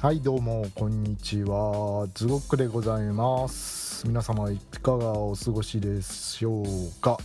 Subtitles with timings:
[0.00, 2.08] はいどうもこんにちは。
[2.14, 4.06] ズゴックでございます。
[4.06, 7.18] 皆様いかがお過ごしでしょうか？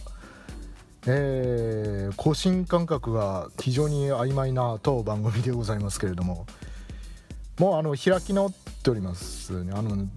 [1.07, 6.45] えー、更新感覚が非常に曖昧な当番組でございますけれども。
[7.59, 9.71] もうあの開き直っておりますね。
[9.73, 10.09] あのね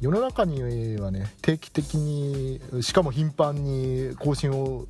[0.00, 0.62] 世の中に
[1.00, 4.86] はね定期的にしかも頻繁に更新を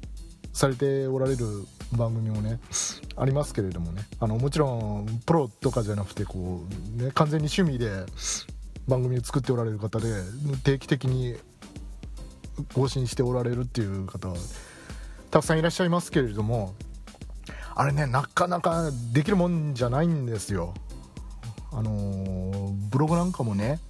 [0.53, 1.47] されておられる
[1.93, 2.59] 番組もね
[3.17, 4.03] ありますけれどもね。
[4.21, 6.65] あのもちろんプロとかじゃなくてこ
[6.99, 8.05] う、ね、完全に趣味で
[8.89, 10.07] 番組を作っておられる方で
[10.65, 11.37] 定期的に
[12.75, 14.35] 更新しておられるっていう方は
[15.31, 16.75] たくさんいらっしゃいますけれども
[17.75, 20.75] あれねなかなかできるもんじゃないんですよ。
[21.73, 23.81] あの、ブログなんかもね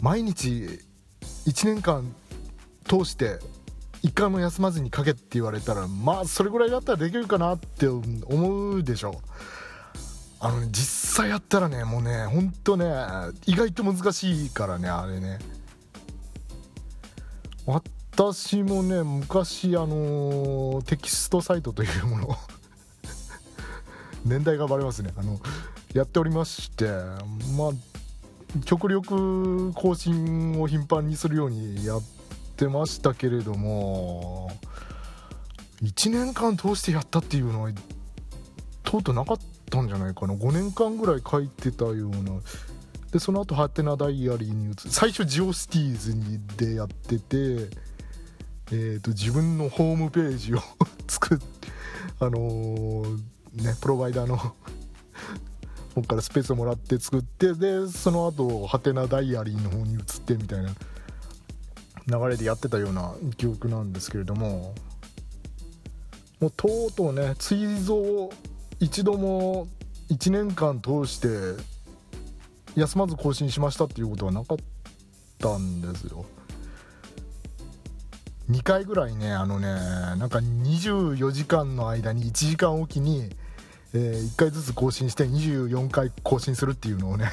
[0.00, 0.80] 毎日
[1.46, 2.12] 1年間
[2.88, 3.38] 通して
[4.04, 9.18] 一回も休まずに書けって言われたらまあそれぐらいだったらできるかなって思うでしょ
[10.40, 12.84] あの、ね、実際やったらねもうねほんとね
[13.46, 15.38] 意外と難しいからねあれね。
[18.14, 22.36] 私もね昔あのテキストサイトというもの
[24.26, 25.14] 年代がバレますね。
[25.16, 25.40] あの
[25.94, 26.84] やっておりまして
[27.56, 32.13] まあ極力更新を頻繁にするようにやって
[32.54, 34.48] ってましたけれども
[35.82, 37.70] 1年間通してやったっていうのは
[38.84, 39.38] とうとうなかっ
[39.68, 40.34] たんじゃないかな。
[40.34, 42.40] 5年間ぐらい書いてたような。
[43.10, 47.68] でその後ハテナダイアリーに移最初ジオスティーズにでやってて
[48.72, 50.58] えーと、自分のホームページを
[51.06, 51.44] 作って
[52.18, 53.02] あの、
[53.52, 54.36] ねプロバイダーの
[55.94, 60.74] 方からスペースをもらって作ってでその後ハテナダイアリーの方に移ってみたいな。
[62.06, 64.74] 流れでやってたような記憶なんですけれども
[66.40, 68.32] もうとうとうね追蔵を
[68.80, 69.66] 一度も
[70.10, 71.28] 1年間通して
[72.76, 74.58] 休まず更新しましたっていうことはなかっ
[75.38, 76.24] たんですよ。
[78.50, 83.30] 2回ぐらいねあのねなんか24時間の間に1時間おきに、
[83.94, 87.30] えー、1回ずつ更新して24回更新するっていうのをね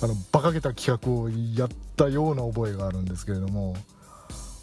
[0.00, 3.74] あの馬鹿げた企画をやったような覚えがあるんですけれども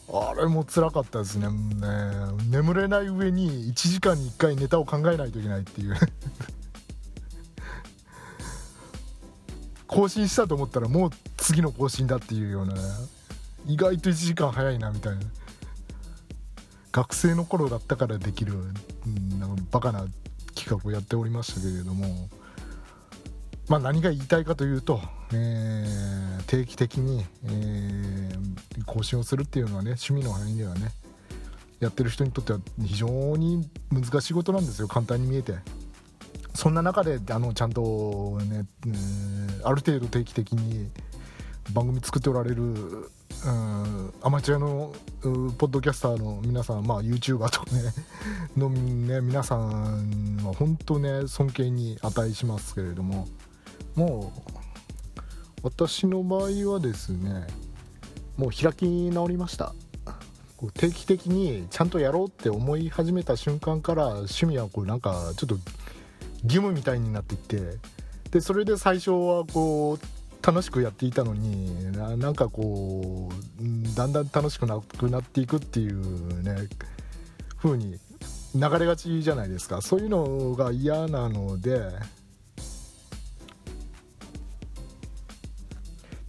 [0.08, 1.48] あれも辛かったですね。
[1.48, 1.56] ね
[2.50, 5.96] 眠れない上に1時間に1回ネタを考えないといけないっていう。
[9.88, 12.82] 更新したと思ったらもう次の更新だっていうような、ね、
[13.66, 15.22] 意外と1時間早いなみたいな。
[16.92, 20.06] 学生の頃だったからできる、うん、なんかバカな
[20.54, 22.30] 企画をやっておりましたけれども。
[23.68, 25.02] まあ、何が言いたいかというと、
[25.34, 30.92] えー、定期的に、えー、更新をするっていうのはね趣味の範囲ではね
[31.80, 35.54] やってる人にとっては非常に難しいことなんですよ簡単に見えて。
[36.54, 40.90] そんな中であのちゃんとね、えー、ある程度定期的に
[41.74, 47.82] 番組作っておられる、うん、アマチュアのポッドキャスターの皆さん、まあ、YouTuber とね
[48.56, 53.28] の、ね、皆さんは本当ね尊敬に値しますけれども。
[53.96, 55.22] もう
[55.64, 57.48] 私の場合はですね
[58.38, 59.74] もう開き直りました。
[60.58, 65.56] こう定期的にちゃんとやろうって思い始めた瞬間から趣味はこうなんかちょっと
[66.44, 67.78] 義務みたいになっていって
[68.32, 76.70] でそれで最初はこう楽しくやっていたのになんかこうだんだん楽しくなくなっていくっていうね
[77.58, 78.00] 風に
[78.54, 79.82] 流れがちじゃないですか。
[79.82, 81.82] そういうのが嫌なので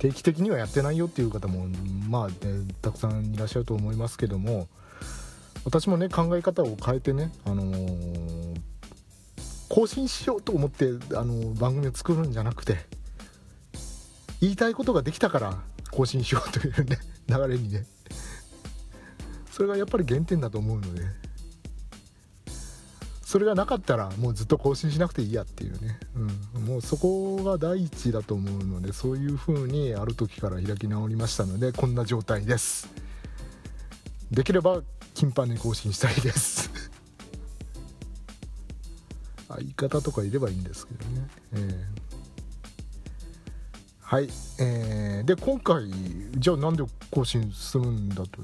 [0.06, 1.66] 定期的にはやってないよっていう方も
[2.08, 2.34] まあ、ね、
[2.80, 4.68] たくさんいらっしゃると思いますけども
[5.64, 8.60] 私もね考え方を変えてね、あのー、
[9.68, 10.86] 更新しようと思って、
[11.16, 12.76] あのー、番組を作るんじゃなくて
[14.40, 15.58] 言いたいことができたから
[15.90, 16.98] 更新しようというね
[17.28, 17.84] 流れにね
[19.50, 21.25] それがやっぱり原点だと思うので。
[23.36, 26.00] それがなかったらもうずっと更新しなくていいやっていうね、
[26.54, 32.88] うん、もうそこが第一だと思うのでそういう風にある時から開き直りましたのでこんな状態です。
[34.30, 34.80] できれば
[35.12, 36.70] 頻繁に更新したいです。
[39.48, 41.84] 相方とかいればいいんですけどね、えー、
[44.00, 44.30] はい、
[44.60, 45.90] えー、で今回
[46.38, 48.40] じゃあなんで更新するんだと。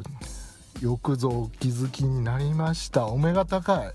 [0.83, 3.07] よくぞお気づきになりました。
[3.07, 3.95] お目が高い。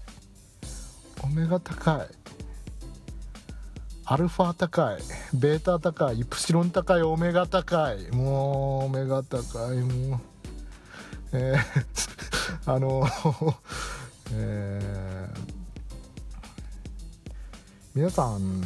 [1.23, 2.07] オメガ高い。
[4.05, 4.97] アルファ高い。
[5.33, 6.19] ベータ高い。
[6.19, 7.01] イプシロン高い。
[7.01, 8.09] オメガ高い。
[8.11, 9.77] もうオメガ高い。
[9.81, 10.19] もう。
[11.33, 11.59] えー、
[12.73, 13.05] あの
[14.31, 15.39] えー、
[17.93, 18.63] 皆さん。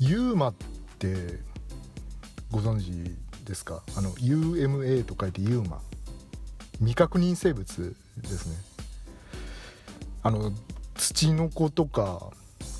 [0.00, 0.54] ユーマっ
[0.98, 1.38] て
[2.50, 3.82] ご存知ですか？
[3.96, 5.80] あの UMA と書いてユーマ。
[6.78, 8.56] 未確認生物ですね。
[10.22, 10.52] あの
[10.94, 12.30] ツチノコとか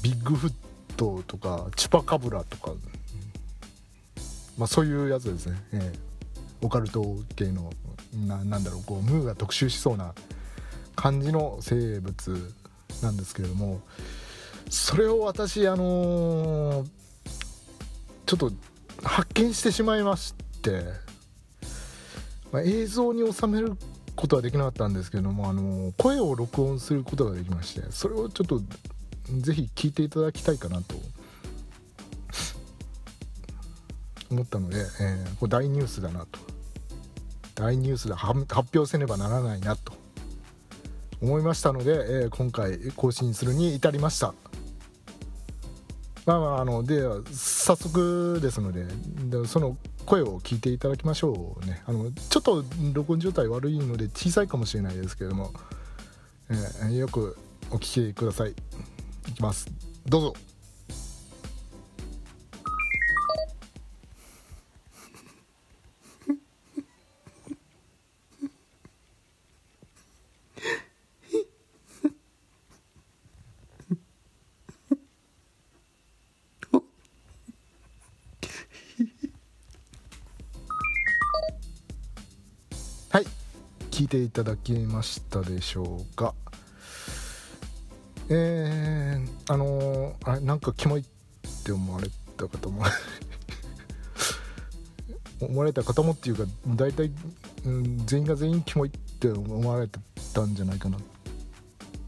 [0.02, 0.52] ビッグフッ
[0.96, 2.72] トとかチュパカブラとか、
[4.56, 5.98] まあ、そういうやつですね、ええ、
[6.62, 7.04] オカルト
[7.36, 7.70] 系の
[8.26, 10.14] ななんだろうこうムーが特集しそうな
[10.96, 12.52] 感じの生物
[13.02, 13.80] なんですけれども
[14.70, 16.88] それを私あのー、
[18.26, 18.52] ちょっと
[19.02, 21.03] 発見してしまいまして、
[22.54, 23.72] まあ、映像に収める
[24.14, 28.60] ことはできなかったんですけども、あの、声を録音することができましてそれをちょっと
[29.40, 30.94] ぜひ聞いていただきたいかなと。
[34.30, 36.38] 思ったので、えー、これ大ニュースだなと。
[37.56, 38.38] 大ニュースで発
[38.78, 39.92] 表せねばならないなと
[41.20, 44.32] 思いましたので、えー、今回更新するに至りました。
[46.26, 48.86] まあまああので早速ですので
[49.46, 49.76] その
[50.06, 51.82] 声を聞いていただきましょうね。
[51.86, 55.52] あのちょっと録音状態悪いので小さいかもしれないですけれども、
[56.50, 57.36] えー、よく
[57.70, 58.54] お聞きください。
[59.28, 59.66] いきます。
[60.06, 60.34] どうぞ。
[83.94, 86.34] 聞いていただきましたでしょうか。
[88.28, 91.04] えー、あのー、あれなんかキモいっ
[91.64, 92.82] て思われた方も
[95.40, 97.12] 思われた方もっていうか大体、
[97.66, 100.00] うん、全員が全員キモいって思われて
[100.34, 100.98] たんじゃないかな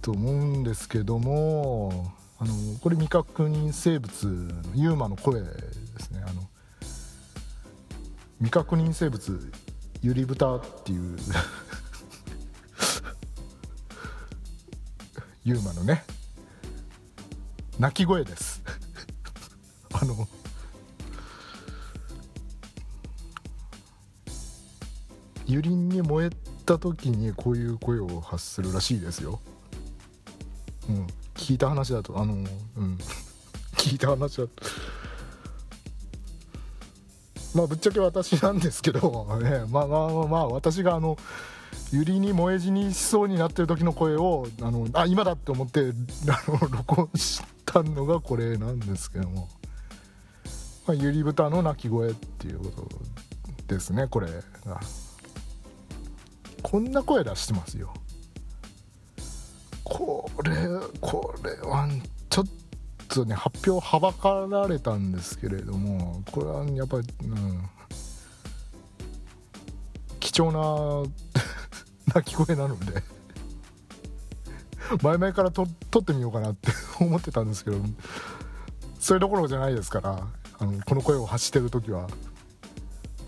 [0.02, 5.48] と思うんですけどもあのこれ未確認生物のユーマの声で
[6.00, 6.20] すね。
[6.26, 6.48] あの
[8.38, 9.52] 未確認生物
[10.02, 11.16] ユリブタっていう
[15.46, 16.02] ユーマのね
[17.78, 18.64] 鳴き声です。
[19.94, 20.26] あの
[25.46, 26.30] ユリンに燃え
[26.64, 29.38] た時にこういう声を発するらしいですよ。
[30.88, 31.06] うん。
[31.36, 32.98] 聞いた話だとあのうん。
[33.78, 34.50] 聞いた話だと。
[37.54, 41.16] まあぶっちゃけ私なんですけど、ね、まあまあまあ私があの
[41.92, 45.92] ユリに燃え死にしそうになってる時の声をあのあ今だって思って
[46.28, 49.48] あの録音したのがこれなんですけども、
[50.86, 52.88] まあ、ユリ豚の鳴き声っていうこと
[53.68, 54.28] ですねこれ
[54.64, 54.80] が。
[56.62, 57.94] こんな声出してますよ。
[59.84, 60.50] これ
[61.00, 61.88] これは
[62.28, 62.46] ちょっ
[63.06, 67.70] とね発表はばかられたんですけれどもこれはやっぱり、うん、
[70.18, 71.08] 貴重な
[72.14, 73.02] 鳴き声なので。
[75.02, 76.70] 前々から撮ってみようかなって
[77.00, 77.78] 思ってたんですけど
[79.00, 80.26] それどころじゃないですから
[80.58, 82.08] あのこの声を発してる時は。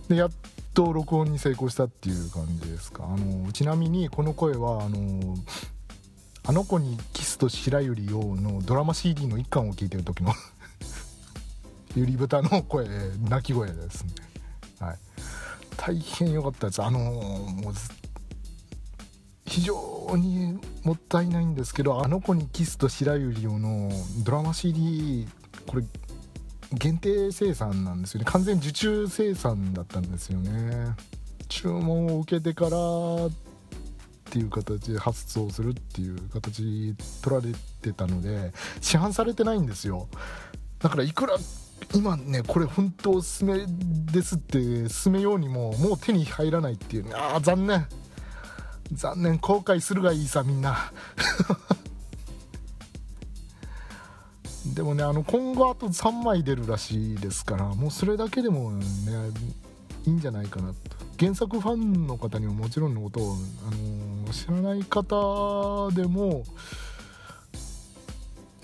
[0.08, 0.30] でやっ
[0.73, 3.04] と録音に成功したっていう感じですか。
[3.04, 5.37] あのちなみにこの声はあの
[6.44, 10.32] 「あの子にキスと白百合を」のドラマ CD の一巻を聞いてる時の
[11.94, 12.88] ゆり豚の声
[13.28, 14.12] 鳴き声ですね。
[14.80, 14.99] はい。
[15.76, 16.82] 大変良かったです。
[16.82, 17.75] あのもう
[19.58, 23.90] 非常にもったいないんですけど「あの子にキスと白百合を」の
[24.24, 25.26] ドラマ CD
[25.66, 25.84] これ
[26.72, 28.26] 限定生産なんですよね。
[28.26, 30.94] 完全受注生産だったんですよね。
[31.48, 33.30] 注文を受けてからっ
[34.30, 40.06] ていう形で発送するっていう形取られてたので市販されてないんですよ。
[40.78, 41.36] だからいくら
[41.94, 43.64] 今ねこれ本当おすすめ
[44.12, 47.88] ですって進めようにももう手に入らないっていうああ残念。
[48.92, 50.92] 残念後悔するがいいさみんな。
[54.75, 58.83] でもねあの今後あと3枚出るらしいですからもうそれだけでもね
[60.07, 60.76] いいんじゃないかなと。
[61.18, 63.75] 原作ファンの方にももちろんのことを、あ
[64.26, 66.45] の知らない方でも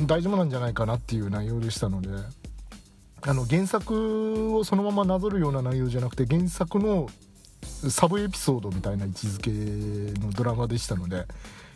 [0.01, 2.09] 大丈夫なんじゃないかなっていう内容でしたので。
[3.27, 7.09] あの原作をそのままなぞるような内容じゃなくて原作の
[7.65, 11.27] サブエピソードみたいな位置づけのドラマでしたので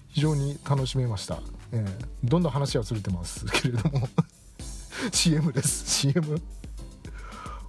[0.08, 1.40] 非常に楽しめました、
[1.72, 4.08] えー、どんどん話はずれてますけれども。
[5.12, 6.00] CM です。
[6.00, 6.40] CM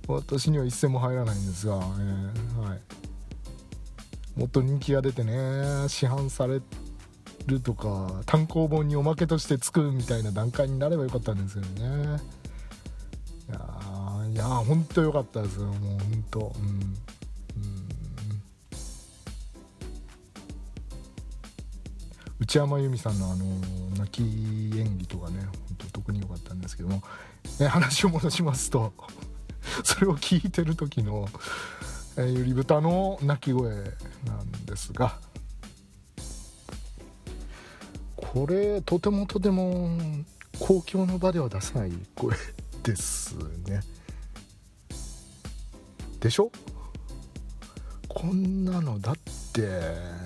[0.08, 2.80] 私には一銭も入らないんですが、えー、はい、
[4.40, 5.34] もっと人気が出てね
[5.88, 6.62] 市販され
[7.46, 12.18] るとか単行本におまけとしてつくみたいな段階になればよかったんですけどね。
[14.32, 15.66] いやあ本当良かったですよ。
[15.66, 16.96] もう本当、うん。
[22.50, 23.46] 内山由美さんのあの
[24.00, 27.03] 泣き演技とかね本当特に良かったんですけども、
[27.60, 28.91] ね、話を戻しますと
[29.86, 31.29] それを聞いてる時の、
[32.18, 33.70] えー、ゆり豚の鳴き声
[34.25, 35.20] なんですが
[38.15, 40.00] これとてもとても
[40.60, 42.36] 公共の場では出せない声
[42.82, 43.36] です
[43.68, 43.82] ね。
[46.20, 46.51] でしょ？
[48.20, 49.16] こんなのだっ
[49.54, 49.62] て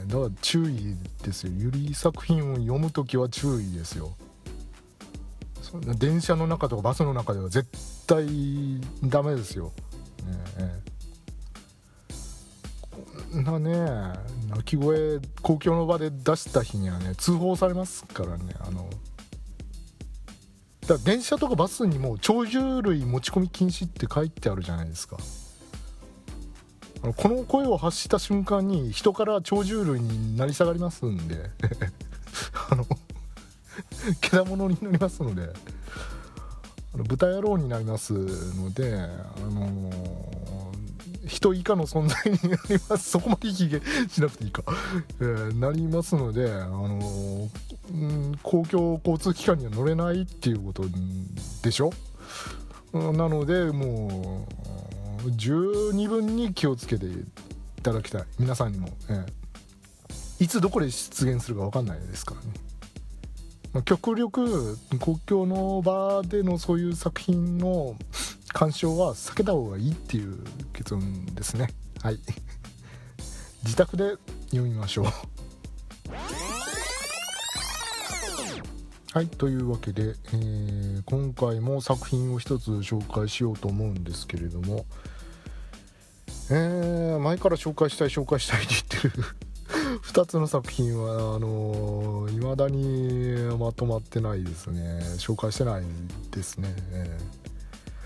[0.08, 1.52] だから注意ですよ。
[1.56, 4.16] ゆり作品を読む時は注意ですよ。
[5.62, 7.70] そんな電車の中とかバスの中では絶
[8.08, 9.72] 対ダメですよ、
[10.58, 10.82] ね、
[13.32, 13.76] こんなね
[14.50, 18.90] 鳴き声公共の場で出した日にはね通報されますからねあの。
[20.82, 25.18] だから電車とかバスにも鳥獣類持ち込み禁止って書いてあるじゃないですか。
[27.12, 31.50] この声を発した瞬間に人から鳥獣類になり下がりますんで。
[32.70, 32.86] あの
[34.22, 35.50] 獣になりますので。
[36.96, 39.92] 豚野郎になりますのであの
[41.26, 43.10] 人以下の存在になります。
[43.10, 44.62] そこまで卑下しなくていいか、
[45.20, 47.50] えー、なりますので、あの
[47.92, 50.84] ん公共交通機関には乗れないっていうこと
[51.64, 51.92] でしょ？
[52.94, 54.63] なのでもう
[55.32, 57.12] 十二分に気をつけてい
[57.82, 58.24] ただきたい。
[58.40, 59.26] 皆さんにも、え
[60.40, 62.48] いつどこで出現するか分かんないですからね、
[63.72, 67.96] まあ、極力国境の場でのそういう作品の
[68.50, 70.38] 鑑賞は避けた方がいいっていう
[70.74, 71.70] 結論ですね。
[72.02, 72.20] はい。
[73.64, 74.18] 自宅で
[74.52, 75.06] 読みましょう。
[79.14, 84.86] はいというわけで、えー、今回も作品を一つ紹介しようと思うんですけれども
[86.56, 89.26] えー、前から紹介したい紹介したいって言ってる。
[90.06, 95.00] 2つの作品はあのー、未だにまとまってないですね。
[95.18, 95.84] 紹介してない
[96.30, 97.20] ですね、え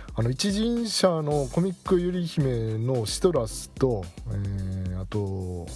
[0.07, 5.67] ー、あの一人者のコミックゆり姫のシトラスと、えー、あと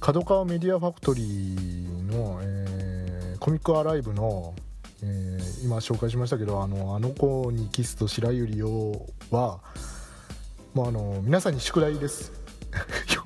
[0.00, 4.54] 角川メディアファクトリーの、えー、コミックアライブの
[5.02, 9.60] えー、今紹介しましたけどあの「あの子にキスと白百合を」は
[10.74, 12.32] もうあの皆さんに宿題です。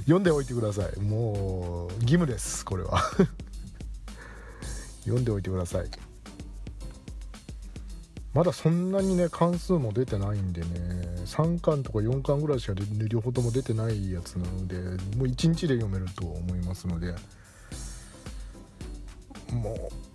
[0.00, 1.00] 読んでおいてください。
[1.00, 3.00] もう義務ですこれは。
[5.04, 5.90] 読んでおいてください。
[8.32, 10.68] まだそんなにね関数も出てないんでね
[11.24, 12.74] 3巻とか4巻ぐらいしか
[13.08, 14.76] 両方とも出てないやつなので
[15.16, 17.12] もう1日で読めると思いますので
[19.50, 20.09] もうもう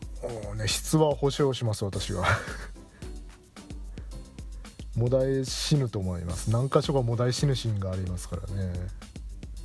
[0.66, 2.26] ね質は保証します私は
[4.98, 6.50] もだえ死ぬと思います。
[6.52, 8.72] 何箇所かもだえ死ぬシーンがありますからね。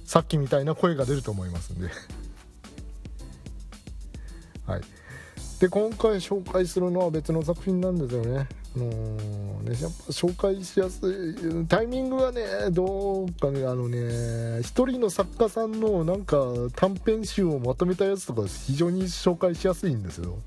[0.04, 1.86] さっきみたいな声が出ると思いますんで。
[4.66, 4.80] はい。
[5.60, 8.48] で今回紹介するのは別の作品なんですよね。
[8.74, 11.36] あのー、ねやっぱ紹介しやすい
[11.68, 12.42] タイミングがね
[12.72, 20.40] どうかねあのね一人の作家さんのなんか短編集をまとめたやつとか非常に紹介しやすいんですよ。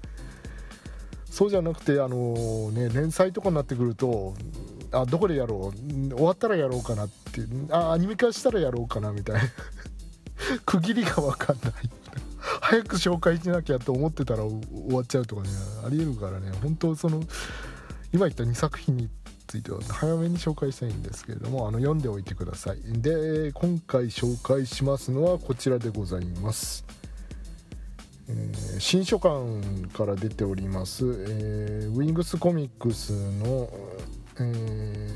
[1.34, 4.36] そうじゃなくてあの、ね連載とかになってくると
[4.92, 9.42] あどこでやろう終わったらやろうかなってあアニメ化したらやろうかなみたいな。
[10.63, 11.74] 区切りが分かんない。
[12.38, 15.50] 早く紹介しなきゃと思ってたら終わっちゃうとかね
[15.84, 16.52] ありえるからね。
[16.62, 17.24] 本当その
[18.13, 19.10] 今言った2作品に
[19.48, 22.78] ついては早めに紹介したいんですけれどもあの読んでおいてください。
[23.02, 26.86] で今回紹介しますのはこちらでございます、
[28.30, 33.70] え、新書館から出ております、えー、ウィングスコミックスの、
[34.39, 35.12] え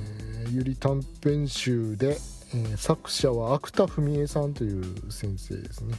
[0.48, 2.18] ー、ゆり短編集で、
[2.54, 5.96] え、作者は芥田文江さんという先生ですね。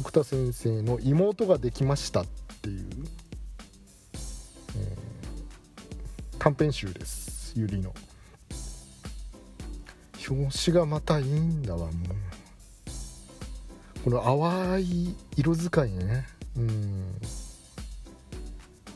[0.00, 2.26] 芥田先生の「妹ができました」っ
[2.62, 2.88] ていう
[6.38, 7.92] 短編集ですゆりの。
[10.28, 12.27] 表紙がまたいいんだわもう。
[14.04, 16.26] この淡い色使いね。
[16.56, 17.20] うん。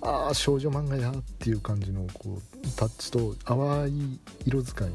[0.02, 2.40] ああ少女漫画やっていう感じのこう
[2.76, 4.88] タッチと淡い色使い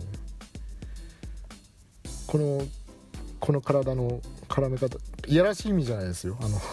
[2.28, 2.62] この
[3.40, 4.98] この体の絡め方
[5.28, 6.38] いやらしい意味じゃないですよ。
[6.42, 6.60] あの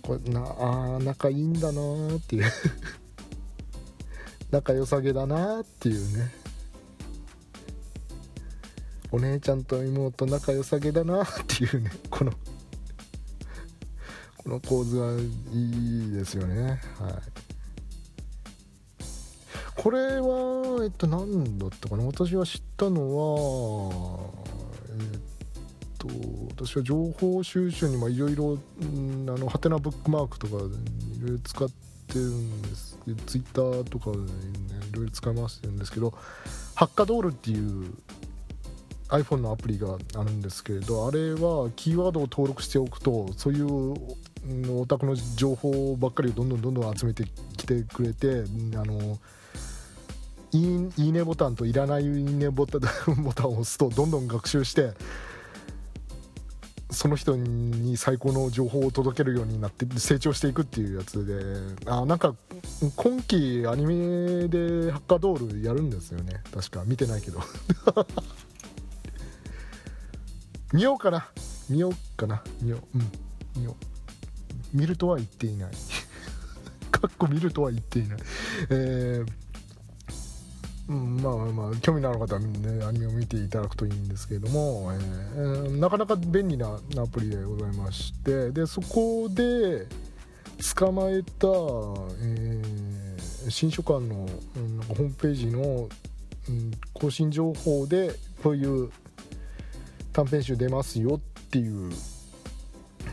[0.00, 2.50] これなあ仲いいんだなーっていう。
[4.50, 6.43] 仲良さげだなっていうね。
[9.14, 12.32] お姉ちゃんと妹仲良さげだなっていうねこの
[14.38, 15.16] この構図は
[15.52, 16.80] いいですよね。
[16.98, 17.12] はい。
[19.76, 22.04] これはえっと何だったかな？
[22.04, 24.30] 私が知ったのは
[24.88, 25.20] えっ
[25.96, 26.08] と
[26.64, 28.84] 私は情報収集にいろいろあ
[29.38, 30.58] のハテナブックマークとかい
[31.20, 34.14] ろいろ使ってるんですツイッターとかい
[34.92, 36.12] ろいろ使い回してるんですけど
[36.74, 37.94] ハッカドールっていう
[39.08, 43.94] iPhone のアプリがあるんですけれどあれはキーワードを登録しておくとそういう
[44.80, 47.24] お宅の情報ばっかりをどんどんどんどん集めて
[47.56, 48.44] きてくれて
[48.76, 49.18] あの
[50.52, 54.92] いいねボタンといらないいいねボタンボタンを押すとどんどん学習して
[56.90, 62.34] その人に最高の情報を届けるようになって成長していくっていうやつであなんか
[62.96, 66.42] 今期アニメでハッカードールやるんですよね。
[66.54, 66.84] 確か。
[66.86, 67.40] 見てないけど。
[70.74, 71.28] 見ようかな。
[71.70, 72.42] 見ようかな。
[72.60, 72.98] 見よう。
[72.98, 73.12] うん。
[73.56, 73.76] 見よ
[74.74, 74.76] う。
[74.76, 75.70] 見るとは言っていない。
[76.90, 78.18] かっこ見るとは言っていない。
[78.70, 79.32] えー
[80.88, 89.86] うん、まあまあ興味のある方は、ね、アニメを見ていただくといいんですけれども、えー、なかなか便利なアプリでございましてでそこで
[90.76, 91.46] 捕まえた、
[92.20, 95.88] えー、新書館の、うん、なんかホームページの、
[96.48, 98.90] うん、更新情報でこういう
[100.14, 101.90] 短編集出ますよっていう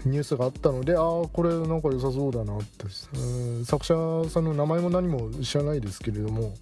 [0.05, 2.85] ニュースがあったのでああこれなんか良さそうだなって、
[3.65, 6.53] 作者さんの名前も何も知らないですけれども。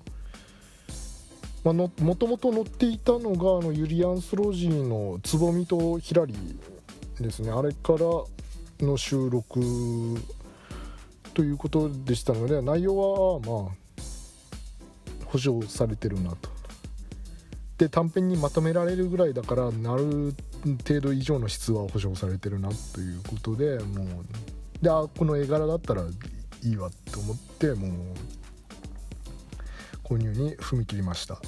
[1.62, 6.34] まあ、のもともと載っていたのがあのユリアンスロジーの「つぼみとひらり」
[7.20, 7.52] ですね。
[7.52, 8.00] あれから
[8.80, 9.60] の収録
[11.34, 12.96] ということでしたので内容
[13.34, 13.76] はまあ
[15.26, 16.59] 保証されてるなと。
[17.80, 20.36] で短編にまとめられるぐらいだからなる
[20.86, 26.04] 程度以上の質は保証されてるなということでもうであこの絵柄だったら
[26.62, 27.92] いいわと思ってもう
[30.04, 31.40] 購入に踏み切りました。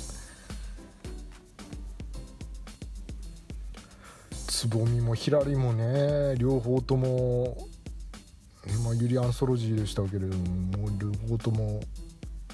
[4.47, 7.57] つぼみもひらりもね両方とも、
[8.85, 11.81] まあ、ユリアンソロジーでしたけれどもう両方とも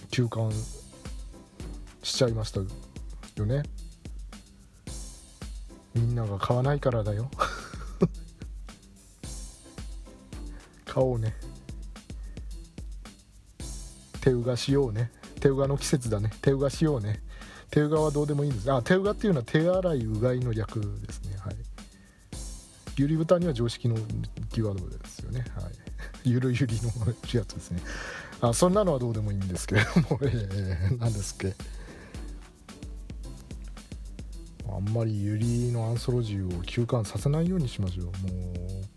[0.09, 0.51] 休館
[2.01, 2.61] しちゃいました。
[3.37, 3.63] よね。
[5.93, 7.29] みんなが買わないからだよ。
[10.85, 11.35] 買おうね。
[14.21, 15.11] 手うがしようね。
[15.39, 16.31] 手うがの季節だね。
[16.41, 17.21] 手うがしようね。
[17.71, 18.71] 手うがはどうでもいいんです。
[18.71, 21.37] あ手うがっていうのは手洗いうがいの略ですね。
[21.37, 21.55] はい。
[22.97, 23.95] ゆり豚には常識の
[24.51, 25.45] キーワードですよね。
[25.55, 25.73] はい。
[26.23, 26.89] ゆるゆりの
[27.33, 27.81] やつですね。
[28.41, 31.55] あそんなのはどうでもいいんですけれども、えー、何ですっけ？
[34.87, 38.05] んまりゆりのアンソロジーを休館させないようにしましょう。
[38.05, 38.87] もう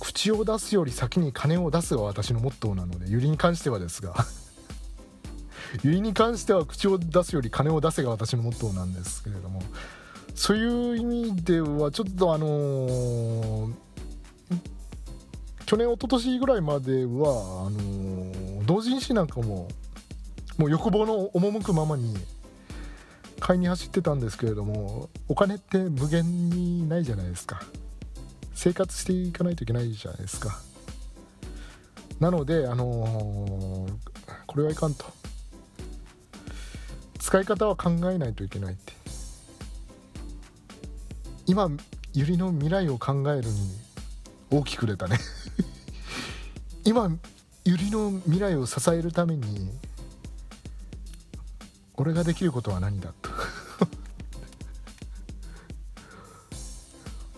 [0.00, 4.14] 口を出すより先に金を出すが私のモットーなのでゆりに関してはですが
[5.84, 9.62] ゆりに関しては口を出すより金を出せが私のモットーなんですけれども
[10.34, 13.72] そういう意味ではちょっとあのー、
[15.66, 19.68] 去年一昨年ぐらいまではあのー、同人誌なんかも
[20.56, 22.16] もう欲望の赴くままに
[23.48, 27.62] 買いに走ってたんですけれどもお金って無限にないじゃないですか。
[28.52, 30.60] 生活していかないといけないじゃないですか。
[32.20, 33.92] なのであのー、
[34.46, 35.06] これはいかんと。
[37.18, 38.92] 使い方は考えないといけないって。
[41.46, 41.70] 今
[42.12, 43.70] ゆりの未来を考えるに
[44.50, 45.18] 大きく出たね。
[46.84, 47.10] 今
[47.64, 49.70] ゆりの未来を支えるために
[51.96, 53.27] 俺ができることは何だと。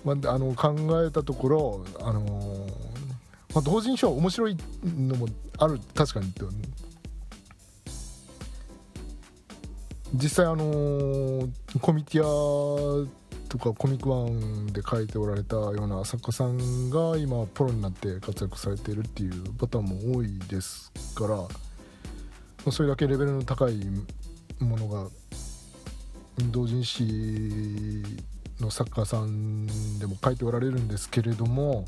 [0.05, 0.75] まあ、あの考
[1.07, 5.27] えたところ、あのー、まあ、同人誌は面白いのも
[5.59, 6.33] ある確かに
[10.15, 11.49] 実際あのー、
[11.81, 13.09] コミティア
[13.49, 21.47] とかコミックワンで書いておられたような作家さんが今プロになって活躍されているっていうパターンも多いですからま
[22.67, 23.75] あそれだけレベルの高い
[24.61, 25.09] ものが
[26.51, 28.05] 同人誌
[28.63, 29.67] の作家さん
[29.99, 31.85] でも書いておられるんですけれども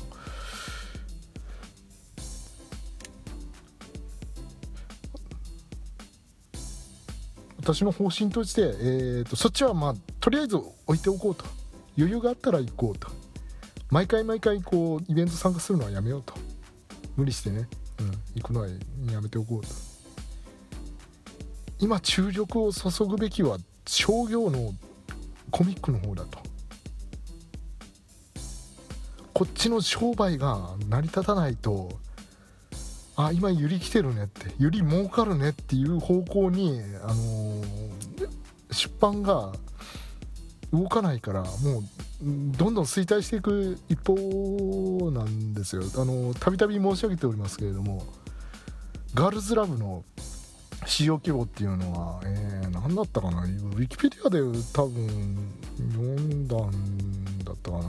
[7.63, 11.45] 私の方針として、えーと、そっちはまあとりあえず置いておこうと。
[11.97, 13.07] 余裕があったら行こうと。
[13.89, 16.33] 毎回毎回こうイベント参加するのはやめようと。
[17.15, 19.69] 無理してね、うん、行くのはやめておこうと。
[21.79, 24.73] 今注力を注ぐべきは商業の
[25.51, 26.39] コミックの方だと。
[29.43, 31.99] こっちの商売が成り立たないと
[33.17, 37.63] あ今ユリ来てるねってユリ儲かるねっていう方向に、あのー、
[38.71, 39.51] 出版が
[40.71, 41.51] 動かないからもう
[42.21, 45.83] どんどん衰退していく一方なんですよ。
[46.39, 48.05] たびたび申し上げておりますけれども
[49.13, 50.05] ガールズラブの
[50.85, 53.43] 使用規模っていうのは、えー、何だったかな？
[53.43, 54.39] ウィキペディアで
[54.73, 55.53] 多分
[55.91, 56.71] 読んだん
[57.43, 57.83] だったかな、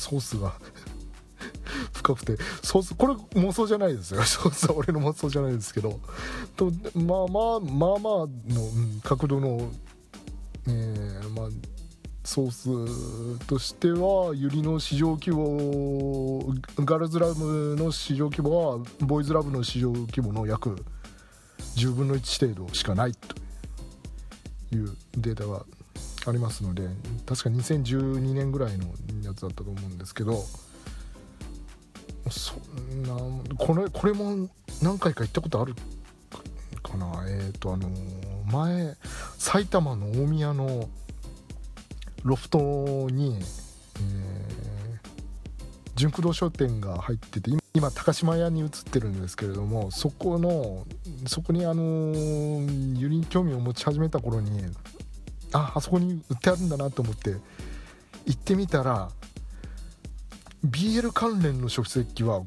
[0.00, 0.54] ソースが。
[1.92, 2.36] 深くて。
[2.62, 4.22] ソースこれ妄想じゃないですよ。
[4.24, 6.00] ソースは俺の妄想じゃないですけど。
[6.56, 8.30] とまあまあまあまあの、
[9.02, 9.70] 角度の、
[10.66, 11.48] えー、まあ
[12.24, 20.84] ソースとしてはユリの市場規模ガールズラブの市場規模はボーイズラブの市場規模の約
[21.76, 23.36] 10分の1程度しかないと
[24.74, 25.64] いうデータが
[26.26, 26.88] ありますので
[27.26, 28.86] 確か2012年ぐらいの
[29.22, 30.44] やつだったと思うんですけど
[32.30, 32.54] そ
[32.94, 33.16] んな
[33.56, 34.48] これこれも
[34.82, 35.74] 何回か行ったことある
[36.82, 37.24] かな。
[37.28, 37.88] えっ、ー、とあの
[38.52, 38.96] 前
[39.38, 40.88] 埼玉の大宮の
[42.22, 45.08] ロフトに、えー、
[45.94, 50.86] 純駆動商店が入ってて今高島屋に移ってるんですけれどもそこの
[51.26, 54.62] そこにあのー、ユリに興味を持ち始めた頃に
[55.52, 57.30] ああそこに売ってあるんだなと思って
[58.26, 59.08] 行ってみたら
[60.66, 62.42] BL 関連の書籍は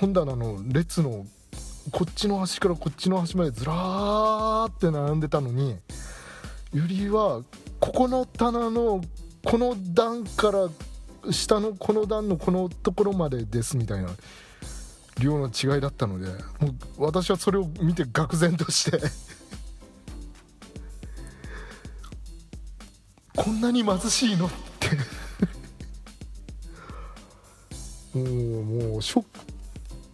[0.00, 1.26] 本棚の列の
[1.90, 5.76] こっちの端からこっちの端までずらーって並んでたのに
[6.72, 7.42] ユリは
[7.80, 9.00] ここの棚の
[9.44, 10.68] この段から
[11.30, 14.10] 下のこの段のこのところまでですみたいな
[15.18, 16.26] 量の違いだったので
[16.60, 18.98] もう私はそれを見て愕然として
[23.42, 24.46] こんなに貧しいの？
[24.46, 24.96] って。
[28.18, 29.24] も うもうショッ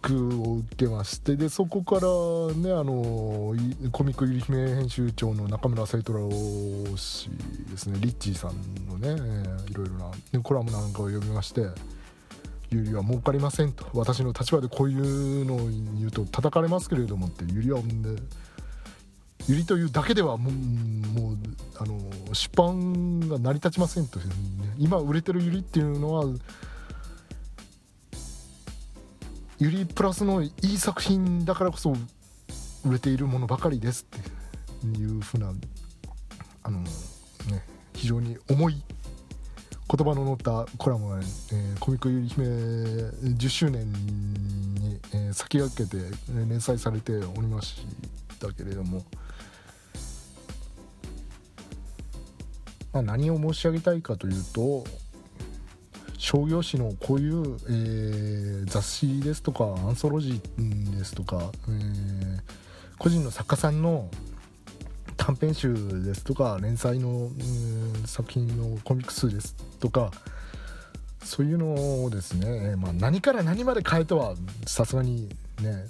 [0.01, 1.35] クを受けまして。
[1.35, 2.01] でそこから
[2.55, 3.53] ねあの
[3.91, 6.29] コミックゆり姫編集長の中村清太郎
[6.95, 7.29] 氏
[7.69, 7.99] ですね。
[7.99, 8.55] リッチーさん
[8.87, 9.09] のね、
[9.69, 10.11] いろいろな
[10.41, 11.67] コラムなんかを読みまして
[12.71, 13.85] 「ゆりは儲かりません」と。
[13.93, 17.43] 私の立場でこういうのを言うと叩かれますけれどもって。
[17.51, 18.21] ゆりはんで
[19.47, 21.37] ゆりというだけではもうもう
[21.79, 21.99] あの
[22.33, 24.33] 出版が成り立ちませんという、ね、
[24.77, 26.25] 今売れてるゆりっていうのは
[29.59, 31.95] ユリプラスのいい作品だからこそ
[32.85, 34.19] 売れているものばかりですっ
[34.83, 35.53] ていうふうな
[36.63, 36.87] あの、ね、
[37.93, 38.83] 非常に重い
[39.89, 47.85] 言葉の載ったコラムが、えー、コミックゆり姫10周年に、えー、先駆けて連載されておりまし
[48.39, 49.03] たけれども、
[52.97, 54.83] まあ、何を申し上げたいかというと
[56.17, 62.41] 商業誌のこういう、えー、雑誌ですとかアンソロジーですとか、えー、
[62.97, 64.09] 個人の作家さんの
[65.15, 67.29] 短編集ですとか連載の、
[68.05, 70.09] 作品のコミックスですとか
[71.23, 74.33] そういうのをですね、まあ、何から何まで変えとは
[74.65, 75.29] さすがに
[75.61, 75.85] ね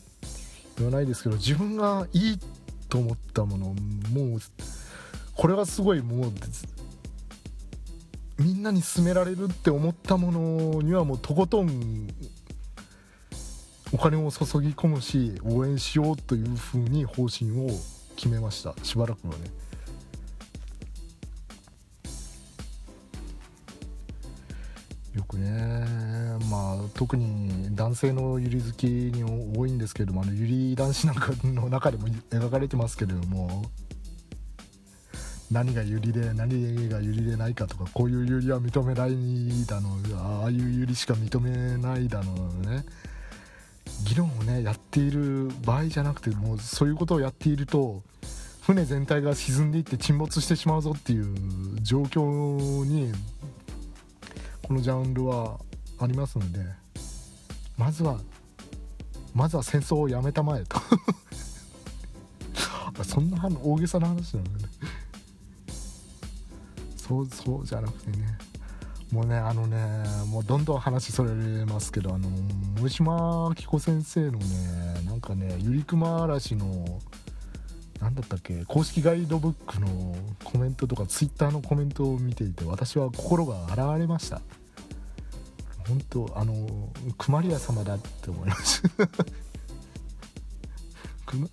[0.78, 2.40] 言わないですけど自分がいい
[2.90, 4.40] と思ったものもう
[5.38, 6.32] これはすごいもう
[8.40, 12.08] みんなに勧められるって思ったものにはもうとことん
[13.94, 17.68] お金を注ぎ込むし応援しようというふうに方針を
[18.16, 18.76] 決めました。
[18.84, 19.40] しばらくはね。
[25.16, 25.84] よくね
[26.52, 29.24] まあ特に男性のゆり好きに
[29.58, 33.64] 多いんですけどもあのゆり男子なんかの中でも描かれてますけれども
[35.52, 39.98] 何がユリで何がユリでないかとかこういうユリは認めないだの
[40.42, 42.86] ああいうユリしか認めないだのね。
[44.06, 48.04] 議論をねやっている場合じゃなくてもうそういうことをやっていると
[48.62, 51.34] 船全体が沈んでいって沈没してしまうぞっていう
[51.82, 53.14] 状況に
[54.62, 55.58] このジャンルは
[56.00, 56.60] ありますので
[57.78, 58.20] まずは
[59.34, 60.78] まずは戦争をやめたまえと。
[63.04, 64.68] そんな大げさな話なのね。
[67.08, 68.38] そうそうじゃなくてね。
[69.12, 71.32] もうねあのねもうどんどん話それ
[71.66, 72.30] ますけどあの
[72.78, 74.46] 森島紀子先生のね
[75.06, 77.00] なんかねゆりくま嵐の
[78.02, 84.42] 何だったっけ公式ガイドブックのコメントとかツイッターのコメントを見ていて私は心が洗われました。
[85.88, 88.84] 本当あのくまり屋様だって思います。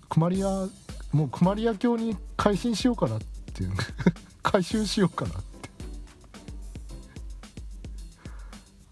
[0.09, 0.67] くまり屋
[1.13, 3.19] もうくまり屋教に改心しようかなっ
[3.53, 3.71] ていう。
[4.45, 5.43] 回収しようかなって。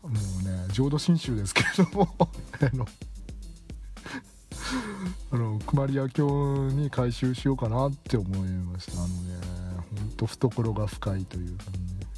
[0.02, 0.18] もうね
[0.72, 2.28] 浄土真宗ですけれども あ
[2.76, 2.88] の
[5.32, 8.94] あの熊利明夫に回収しようかなって思いました。
[8.94, 9.14] あのね
[10.00, 11.72] ほんと懐が深いというかね、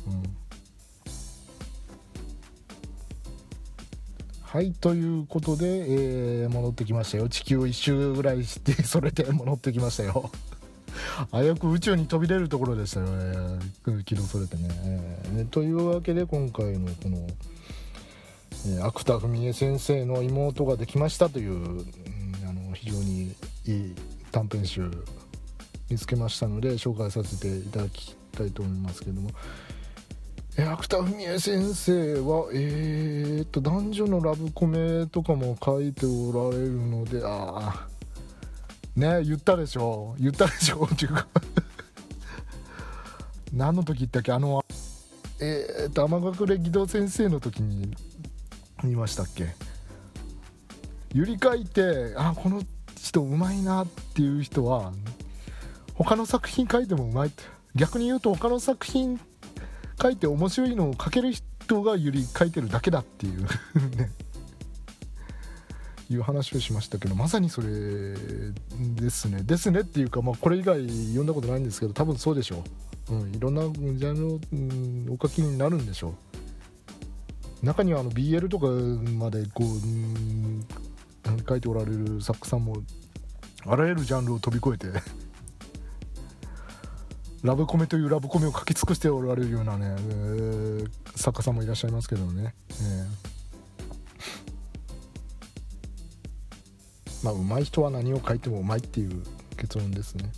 [0.08, 0.24] うん。
[4.42, 7.28] はいということで、えー、戻ってきましたよ。
[7.28, 10.32] 地球一周ぐらいしてそれで戻ってきましたよ。
[11.32, 13.60] 危うく宇宙に飛び出るところでしたよね。
[14.04, 17.28] 起動それてね、というわけで今回のこの、
[18.68, 21.86] え、芥田文江先生の妹ができましたという、
[22.48, 23.96] あの非常にいい
[24.32, 24.90] 短編集
[25.90, 29.30] 見つけましたので紹介させていただきたいと思いますけども。
[30.58, 37.95] え芥文江先生はえー、っと男女のラブコメとかも書いておられるのでああ
[38.96, 40.16] ね言ったでしょ。
[40.20, 41.28] 言ったでしょっていうか
[43.54, 44.32] 何の時言ったっけ？
[44.32, 44.64] あの
[45.40, 47.94] えー、っと天隠れ義堂先生の時に
[48.84, 49.54] 言いましたっけ？
[51.14, 52.62] ゆり書いてあこの
[52.98, 54.92] 人うまいなっていう人は
[55.94, 57.30] 他の作品書いてもうまい。
[57.30, 57.44] って
[57.76, 59.20] 逆に言うと他の作品
[60.02, 63.44] 書いて面白いのを書ける人がゆり書いてるだけだっていう。
[63.44, 64.12] ね
[66.10, 69.42] いう話をしましたけどまさにそれですね。
[69.44, 72.64] ですねっていうか、まあ、これ以外読んだことないんですけど多分そうでしょ
[73.10, 76.14] う、うん、いろんなジャンルを、お書きになるんでしょう。
[77.66, 78.68] 中にはあの BL とか
[79.12, 80.66] までこう、うん、
[81.48, 82.78] 書いておられる作家さんも
[83.66, 85.02] あらゆるジャンルを飛び越えて
[87.42, 93.35] ラブコメというラブコメを書き尽くしておられるようなね、えー、作家さんもいらっしゃいますけどね、えー、
[97.26, 99.24] まあ上手い人は何を書いてもうまいっていう
[99.58, 100.32] 結論ですね。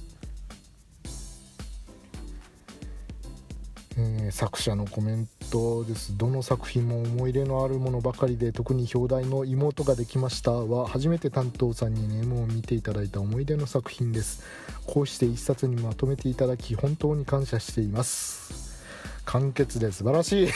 [3.98, 6.16] えー、作者のコメントです。
[6.16, 14.44] どの作品も思い入れのあるものばかりで特に表題の「妹ができました」は初めて担当さんにネームを見ていただいた思い出の作品です。
[14.86, 18.82] こうして一冊にまとめていただき本当に感謝しています。
[19.26, 20.48] 簡潔で素晴らしい。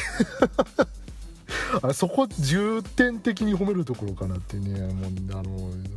[1.81, 4.79] あそこ重点的に褒めるところかなってね。
[4.93, 5.49] もうあの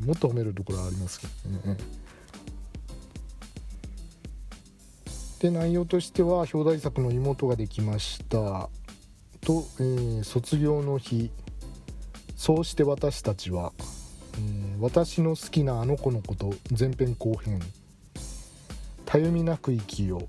[0.06, 1.76] もっと褒めるところありますけどね。
[5.40, 8.70] で内容としては表題作の妹ができました。
[9.40, 11.30] と、えー、卒業の日。
[12.36, 13.72] そうして私たちは、
[14.36, 17.60] えー、私の好きなあの子のこと前編後編。
[19.06, 20.22] たゆみなく生きよう、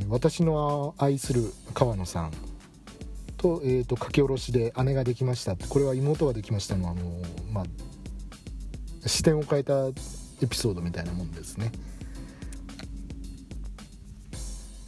[0.00, 2.32] えー、私の愛する川野さん。
[3.36, 7.02] と,、えーと、書き下ろしで姉ができましたこれは妹ができましたのあの、
[7.52, 9.92] まあ、視点を変えたエ
[10.46, 11.72] ピソードみたいなもんですね。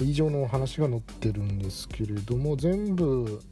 [0.00, 3.42] 以上のお話が載ってるんですけれども全部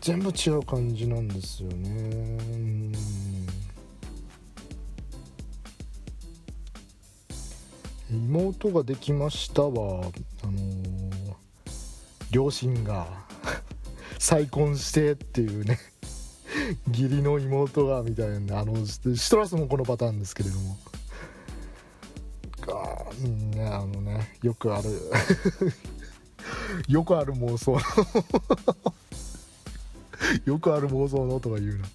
[0.00, 2.38] 全部違う感じなんですよね
[8.10, 10.10] 妹ができましたは、
[12.34, 13.06] 両親が
[14.18, 15.78] 再婚してっていうね
[16.88, 20.76] 義理の妹がみたいなあのシトラスもこのパターンですけれども。
[23.22, 24.88] うんねあのねよくある
[26.88, 27.78] よくある妄想
[30.46, 31.86] よくある妄想のとか言うな。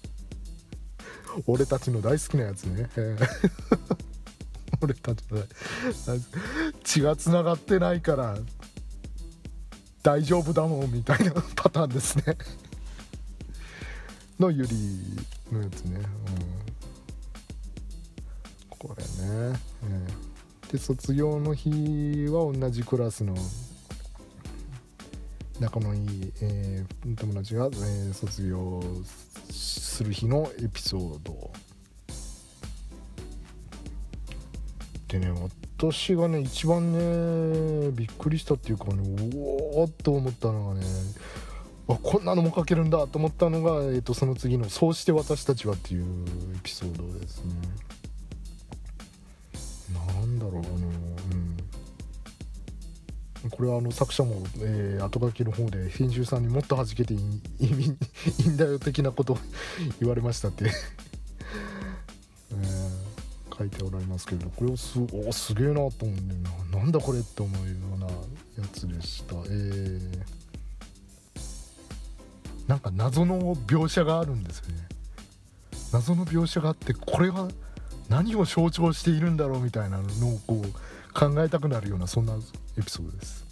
[1.46, 2.88] 俺たちの大好きなやつね。
[4.80, 5.44] 俺たちの
[6.82, 8.38] 血がつながってないから
[10.02, 12.36] 大丈夫だもんみたいなパターンですね。
[14.38, 14.76] のゆり
[15.52, 16.04] のやつね、うん、
[18.70, 20.30] これね、うん
[20.70, 23.34] で卒業の日は同じクラスの
[25.58, 28.80] 仲のいい、えー、友達が、えー、卒業
[29.50, 31.50] する日のエピソード。
[35.08, 35.32] でね
[35.80, 39.02] 私がね一番ねびっくりしたっていうかね
[39.34, 40.82] おおっと思ったのがね
[41.88, 46.04] あこんなのも書けるんだと思ったのが、えーとその次の「そうして私たちは」っていう
[46.54, 47.54] エピソードですね。
[50.18, 50.66] なんだろうあのう
[53.46, 53.50] ん。
[53.50, 57.20] これはあの作者も、えー、後書きの方で編集さんにもっと弾けていい
[57.60, 57.66] い
[58.44, 59.38] いんだよ的なことを
[59.98, 60.70] 言われましたって、
[63.60, 68.12] 書いておられますけれどこれをすおすげえなと思うんだよなんだこれって思うようなや
[68.72, 69.34] つでした。
[69.34, 70.22] えー、
[72.66, 74.88] なんか謎の描写があるんですよね。
[75.92, 77.48] 謎の描写があってこれは
[78.08, 82.34] 何を象徴しているんだろうみたいなのをこう考えたくなるようなそんな
[82.78, 83.44] エピソードです。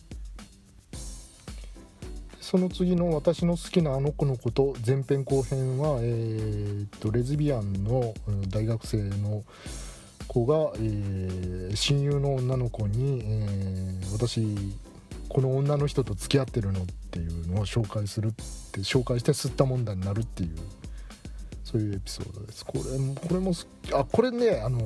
[2.40, 8.14] その次の「私の好きなあの子のこと」前編後編は、えー、っとレズビアンの
[8.48, 9.44] 大学生の
[10.28, 14.46] 子が、えー、親友の女の子に、えー、私
[15.28, 20.50] この女の人と付き合ってるのっていうのを紹介するって紹介して吸った問題になるっていう
[21.64, 22.64] そういうエピソードです。
[22.64, 23.52] これもこれも
[23.92, 24.80] あこれねあの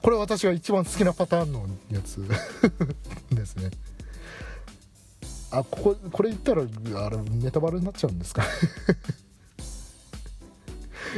[0.00, 2.20] これ私が一番好きなパターンのやつ
[3.30, 3.70] ですね。
[5.50, 8.44] あこここれ言ったらあれネタバレになっちゃうんですか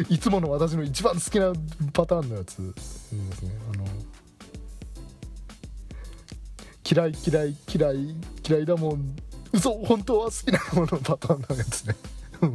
[0.08, 1.52] いつもの私の一番好きな
[1.92, 2.74] パターンのやつ。
[2.74, 3.24] ですね。
[3.72, 3.84] あの
[6.90, 9.16] 嫌い嫌い嫌い嫌いだもん。
[9.52, 11.96] 嘘本当は好きなものパターンのやつね。
[12.42, 12.46] う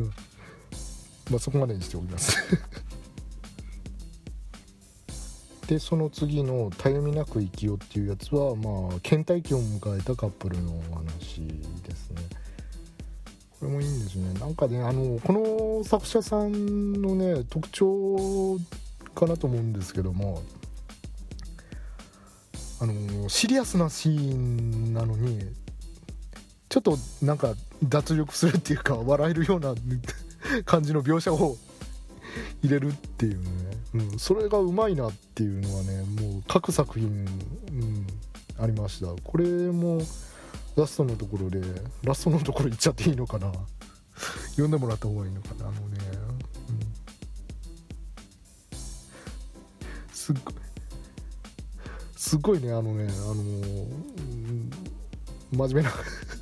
[0.00, 0.10] ん。
[1.30, 2.36] まあそこまでにしておきます。
[5.68, 11.42] でその次の「たゆみなく生きよ」っていうやつはまあ倦怠期を迎えたカップルのお話
[11.86, 12.22] ですね。
[13.60, 14.32] これもいいんですね。
[14.40, 18.58] なんかねあのこの作者さんのね特徴
[19.14, 20.42] かなと思うんですけども
[22.80, 25.40] あのシリアスなシーンなのに
[26.70, 29.74] ちょっとなんか脱力するっていうか笑えるような
[30.64, 31.58] 感じの描写を
[32.62, 33.48] 入れるっていうね、
[33.94, 38.06] うん、それがうまいなっていうのはねもう各作品、うん、
[38.58, 39.08] ありました。
[39.22, 40.00] これも
[40.76, 41.60] ラストのところで
[42.04, 43.52] ラストのところ行っちゃっていいのかな？
[44.50, 45.68] 読んでもらった方がいいのかな？
[45.68, 45.98] あのね、
[48.70, 50.54] うん、すっごい
[52.16, 53.34] すごいねあのねあの、
[55.52, 55.90] 真面目な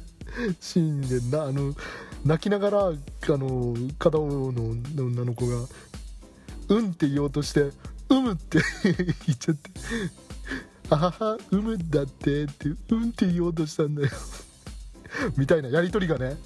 [0.61, 1.75] シーンでなあの
[2.25, 2.93] 泣きながらあ
[3.29, 5.67] の片方の女の子が
[6.69, 7.71] 「うん」って言おうとして
[8.11, 9.71] 「うむ」って 言っちゃって
[10.90, 14.09] 「あははうむだって」って「うん」って言おうとしたんだよ。
[15.37, 16.37] みたいなやり取りがね。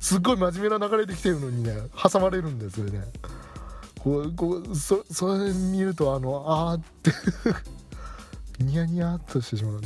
[0.00, 3.02] すっごい真面目な流れできてるのにね挟まれるんですよね。
[3.98, 7.12] こうこうそそれ見るとあのあーって。
[8.62, 9.80] ニヤニヤっとしてしまう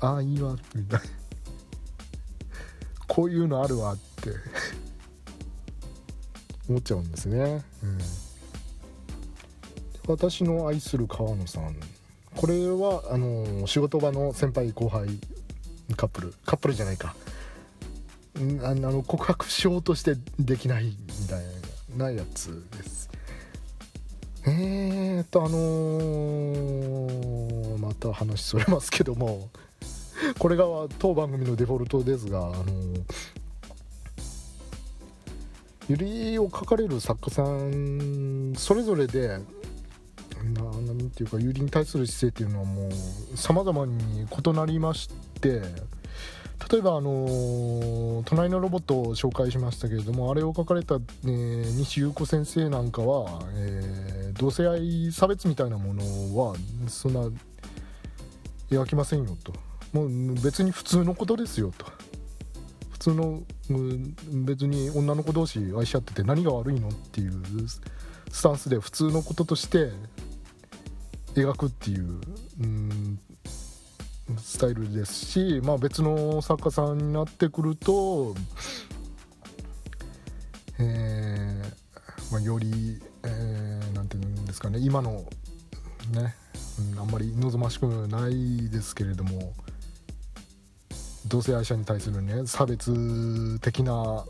[0.00, 1.06] あああいいわみたいな。
[3.08, 4.30] こういうのあるわって。
[6.68, 7.98] 思っちゃうんですね、うん、
[10.06, 11.76] 私の愛する川野さん。
[12.36, 15.08] これはあの仕事場の先輩後輩
[15.96, 17.14] カップルカップルじゃないか。
[18.64, 21.44] あの告白しようとしてできないみたい
[21.96, 23.08] なやつです。
[24.46, 29.48] えーとあのー、また話それますけども
[30.38, 30.64] これが
[30.98, 33.02] 当番組のデフォルトですがあのー、
[35.88, 39.38] ゆりを書かれる作家さんそれぞれで
[41.14, 45.08] なんていうか有利に対する姿勢っていうのはもう様々に異なりまし
[45.40, 45.62] て
[46.72, 50.98] 例えばあの「隣のロボット」を紹介しましたけれどもあれを書かれた、え、
[51.76, 56.02] 西優子先生なんかは、えー、同性愛差別みたいなもの
[56.36, 56.56] は
[56.88, 57.28] そんな
[58.70, 59.52] 描きませんよと。
[59.92, 61.86] もう別に普通のことですよと。
[62.90, 63.42] 普通の
[64.44, 67.32] 別に女の子同士愛し合ってて何が悪いのっていう
[68.30, 69.92] スタンスで普通のこととして
[71.34, 72.20] 描くっていう、
[72.60, 73.18] うん、
[74.38, 78.34] スタイルですし、まあ、別の作家さんになってくると、
[80.78, 85.24] えーまあ、より、えー、なんていうんですかね今の
[86.12, 86.34] ね、
[86.92, 89.52] うん、あんまり望ましくないですけれども
[91.26, 94.24] 同性愛者に対するね差別的な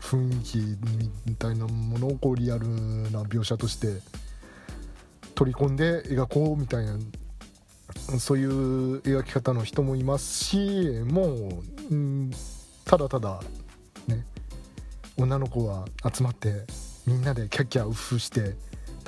[0.00, 0.58] 雰囲気
[1.26, 2.66] みたいなものをこうリアル
[3.10, 4.00] な描写として
[5.34, 6.98] 取り込んで描こうみたいな
[8.18, 11.26] そういう描き方の人もいますしも
[11.90, 12.30] う、うん、
[12.84, 13.40] ただただ
[14.06, 14.24] ね
[15.16, 16.64] 女の子が集まって
[17.06, 18.54] みんなでキャッキャウフして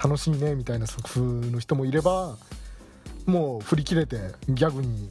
[0.03, 1.21] 楽しいねみたいな作風
[1.51, 2.37] の人もいれば
[3.27, 4.17] もう振り切れて
[4.49, 5.09] ギャグに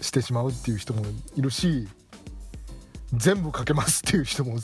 [0.00, 1.04] してしまうっていう人も
[1.36, 1.88] いるし
[3.12, 4.58] 全部かけますっていう人も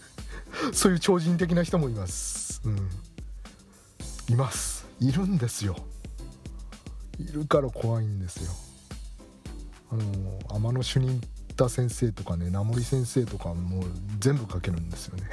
[0.72, 2.90] そういう超人的な人もいます、うん、
[4.28, 4.75] います。
[5.00, 5.76] いるんですよ。
[7.18, 8.50] いるから怖いんですよ。
[9.90, 11.20] あの天野主任
[11.56, 13.84] 田先生とかね名森先生とかもう
[14.18, 15.24] 全部書けるんですよね。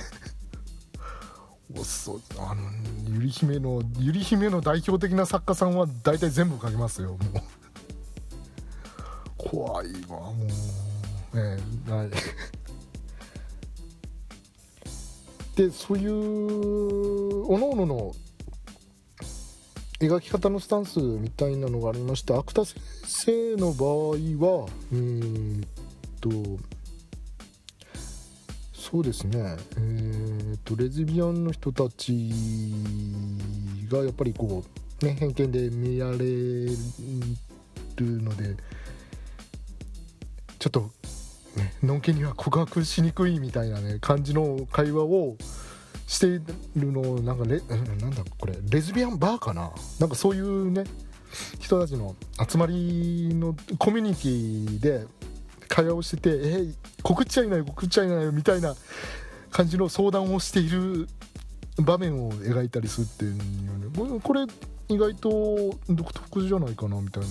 [1.76, 2.62] おそあの
[3.08, 7.20] ゆり姫のゆり姫の代表的な作家さんは大体全部書きますよもう。
[9.50, 10.48] 怖いわもう。
[11.36, 11.58] え
[11.88, 12.12] えない。
[15.56, 18.16] でそういうおのおのの
[20.08, 25.68] 描き方のスタンスみたいなのがありまして芥先生の場合はうーん
[26.20, 26.30] と
[28.94, 29.40] そうですね。
[29.78, 32.32] えー、とレズビアンの人たち
[33.90, 34.64] がやっぱりこ
[35.02, 36.76] う、ね、偏見で見られる
[37.98, 38.56] ので
[40.60, 40.92] ちょっと、
[41.56, 45.38] ね、のんけには告白しにくいみたいなね感じの会話を
[46.08, 46.28] して
[46.76, 49.72] るのなんかレなんだこれレズビアンバーかな？
[50.00, 50.84] なんかそういうね
[51.60, 52.16] 人たちの
[52.48, 55.06] 集まりのコミュニティで
[55.68, 58.76] 会話をしててえー、告っちゃいない告っちゃいないみたいな
[59.50, 61.08] 感じの相談をしている
[61.78, 64.20] 場面を描いたりするっていうね。
[64.22, 64.46] これ
[64.90, 67.30] 意外と独特じゃないかなみたいな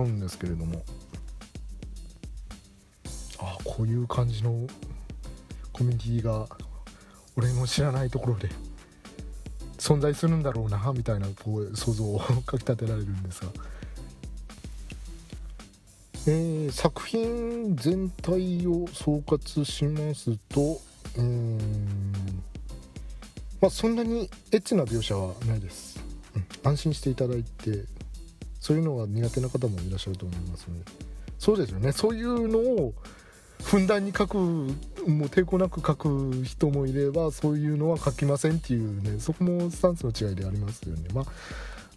[0.00, 0.82] あるんですけれども。
[3.42, 4.66] あこういう感じの
[5.72, 6.46] コミュニティが
[7.40, 8.50] 俺の知らないところで
[9.78, 13.48] 存在するんだろうなみたいなこう想像をかきたてられるんですが、
[16.26, 20.78] えー、作品全体を総括しますと
[21.16, 21.58] うん
[23.62, 25.98] まあそんなにエッチな描写はないです、
[26.36, 27.86] うん、安心していただいて
[28.60, 30.84] そういうのが苦手な方もいらっしゃると思いますので。
[31.38, 31.90] そうですよね。
[31.92, 32.94] そういうのを
[33.62, 34.74] ふんだんに書くもう
[35.28, 41.30] 抵抗なく書く人もいればそういうのは書きませんっていうねそこもスタンスの違いでありますよね、まあ、ま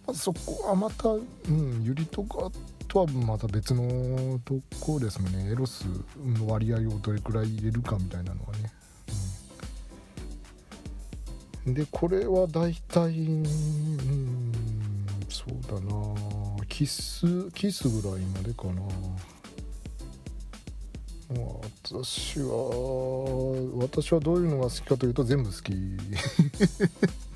[0.08, 2.52] あ、そこはまた、うん、ユリとか
[2.88, 5.52] とはまた別のとこですもんね。
[5.52, 5.86] エロス
[6.24, 8.72] の割合をどれくらい入れるかみたいなのはね、
[11.66, 14.54] うん、でこれは大体うん
[15.28, 16.66] そうだな。
[16.68, 18.82] キスキスぐらいまでかな。
[21.84, 22.48] 私は
[23.78, 25.74] 私はどういうのが好きかというと全部好き。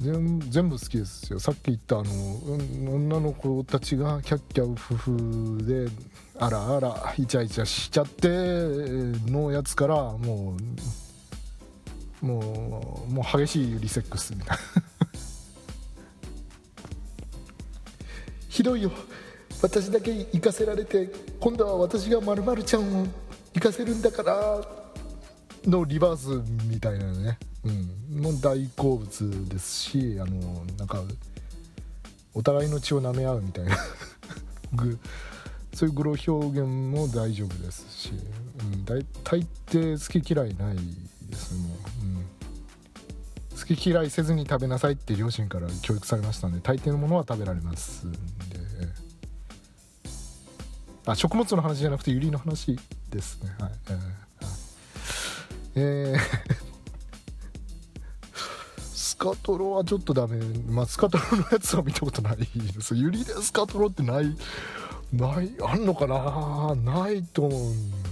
[0.00, 1.40] 全部好きですよ。
[1.40, 2.12] さっき言ったあの
[2.94, 5.88] 女の子たちがキャッキャウフフで
[6.38, 8.28] あらあらイチャイチャしちゃって
[9.28, 10.56] のやつからも
[12.22, 14.62] うもうもう激しいリセックスみたいな。
[18.48, 18.92] ひどいよ。
[19.62, 23.06] 私だけ行かせられて今度は私がまるちゃんを
[23.54, 24.64] 行かせるんだから
[25.66, 31.02] のリバースみたいなね、うん、の大好物ですしあのなんか
[32.34, 33.76] お互いの血を舐め合うみたいな。
[35.78, 39.00] そういうグロ表現も大丈夫ですし、うん、大
[39.66, 40.76] 抵好き嫌いない
[41.30, 48.12] ですもう、うん、好き嫌いせずに食べなさいって両親から教育されましたんで大抵のものは食べられますん
[51.12, 52.78] あ食物の話じゃなくてユリの話
[53.10, 53.50] ですね。
[53.58, 53.72] はい。
[55.74, 56.20] えー、
[58.82, 60.38] スカトロはちょっとダメ。
[60.68, 62.46] まあスカトロのやつは見たことないで
[62.80, 62.94] す。
[62.94, 64.36] ユリでスカトロってない
[65.12, 66.74] ないあんのかな？
[66.74, 68.08] ないと思うんだよね。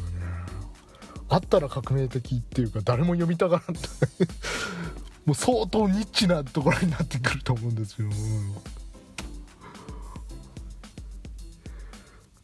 [1.29, 3.77] あったら革命的っていうか誰も読みたがらん
[5.27, 8.76] もう相当ニッチなところになってくると思うんですよ、うん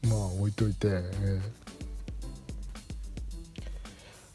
[0.08, 1.40] まあ置いといて、えー、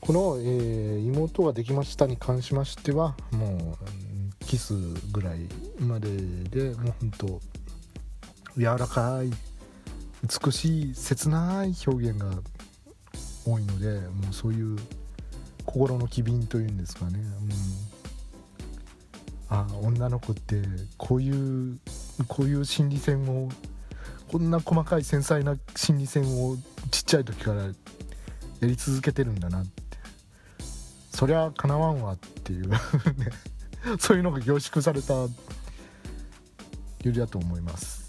[0.01, 4.73] この、えー、妹ができましたに関しましてはもうキス
[5.11, 5.39] ぐらい
[5.79, 6.09] まで
[6.49, 7.41] でもうほんと
[8.57, 9.31] 柔らかい
[10.23, 12.31] 美しい切ない表現が
[13.45, 14.77] 多いのでもうそういう
[15.65, 17.19] 心の機敏というんですかね、
[19.51, 20.61] うん、あ女の子って
[20.97, 21.79] こういう
[22.27, 23.49] こういう心理戦を
[24.31, 26.57] こんな細かい繊細な心理戦を
[26.91, 27.71] ちっちゃい時からや
[28.61, 29.71] り続けてるんだなって
[31.11, 32.69] そりゃかなわんわっていう。
[32.69, 32.77] ね
[33.99, 35.29] そういうのが凝縮されたよ
[37.03, 38.07] りだと思います。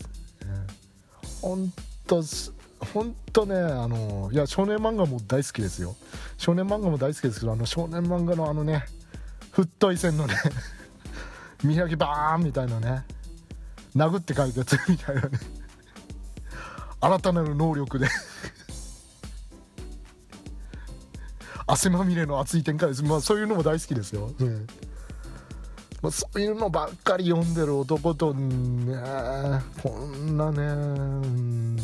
[1.41, 1.73] 本
[2.07, 2.23] 当
[2.93, 5.97] 本当ねあのいや少年漫画も大好きですよ。
[6.37, 8.85] 少年漫画も大好きですけどあの少年漫画のあのね
[9.53, 10.35] 太い線のね
[11.65, 13.05] 見上げバーンみたいなね
[13.97, 15.58] 殴って書いたやつみたいなね。
[17.01, 18.09] 新たなる能力で。
[21.69, 24.67] 汗まみれの熱い展開です、まあ、そういうのも大好きですよ、うん。
[26.01, 28.97] まあ、そういうのばっかり読んでる男とね
[29.83, 30.65] こんなね、う
[31.27, 31.77] ん、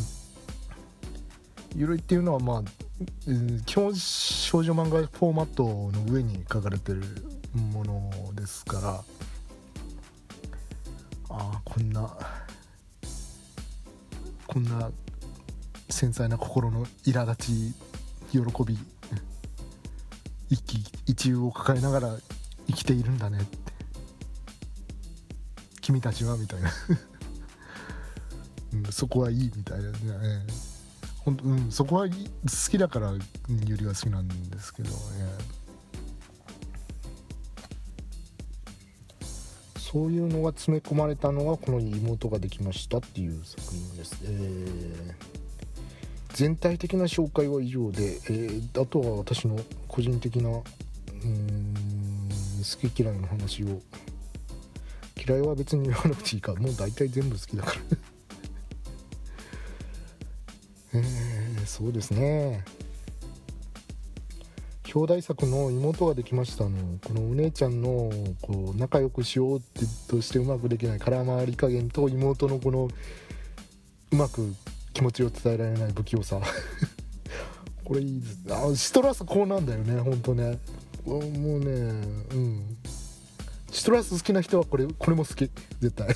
[1.77, 2.63] ゆるいっていうのはまあ、
[3.67, 7.03] 基本少女漫画フォーマットの上に書かれてる
[7.53, 9.03] ものですからあ
[11.29, 12.17] あこんな
[14.47, 14.91] こんな
[15.89, 17.75] 繊細な心の苛立ち
[18.33, 18.79] 喜び
[20.51, 22.17] 一喜一憂を抱えながら
[22.67, 23.65] 生きているんだねって。
[25.85, 26.73] 君たちはみたいな、
[28.73, 30.47] うん、そこはいいみたいなね、
[31.19, 32.15] ほんうん、そこは好
[32.71, 33.13] きだから
[33.49, 34.95] ゆりは好きなんですけどね
[39.79, 45.15] そういうのが詰め込まれたのがこの妹ができましたっていう作品です、えー、
[46.35, 49.57] 全体的な紹介は以上で、えー、あとは私の
[49.87, 50.63] 個人的なうん
[52.59, 53.81] 好き嫌いの話を。
[55.27, 56.55] 嫌いは別に言わなくていいか。
[56.57, 57.81] もう大体全部好きだから。
[61.01, 62.65] えー、そうですね。
[64.83, 66.99] 兄弟作の妹ができましたの。
[67.05, 68.11] このお姉ちゃんの
[68.43, 70.99] こう仲良くしようってとしてうまくできない。
[70.99, 72.89] 空回り加減と妹のこの
[74.11, 74.53] うまく
[74.95, 76.41] 気持ちを伝えられない不器用さ。
[77.85, 80.59] これいいですあシトラスこうなんだよねほんとね。
[81.05, 81.67] もうね
[82.33, 82.77] うん。
[83.71, 85.51] シトラス好きな人はこれこれも好き。
[85.81, 86.09] 絶対。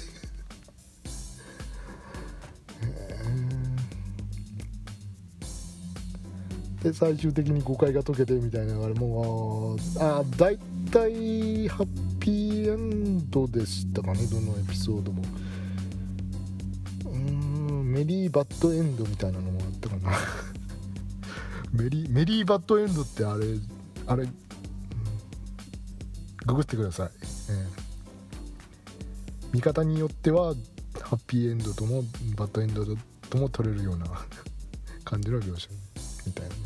[6.82, 10.56] で最終的に誤解が解けてみたいなあれもうあ大
[10.92, 15.22] 体ハッピーエンドでしたかねどのエピソードも。
[17.98, 20.12] メリーバッドエンドみたいなのもあったかな。
[21.72, 23.58] メリメリーバッドエンドってあれ
[24.06, 24.30] あれ、うん、
[26.46, 27.66] ググってください、えー、
[29.52, 30.54] 見方によっては
[31.02, 32.04] ハッピーエンドとも
[32.36, 32.86] バッドエンド
[33.28, 34.06] とも取れるような
[35.04, 35.68] 感じの描写
[36.24, 36.60] みたいなね。